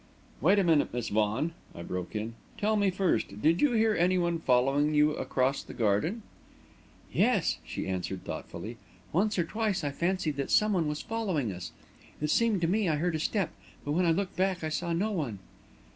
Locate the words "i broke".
1.75-2.15